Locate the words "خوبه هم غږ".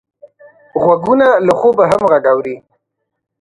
1.59-2.25